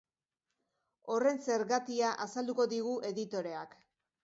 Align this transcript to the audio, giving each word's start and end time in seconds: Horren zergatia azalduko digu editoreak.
Horren 1.15 1.37
zergatia 1.51 2.15
azalduko 2.27 2.67
digu 2.75 2.97
editoreak. 3.13 3.79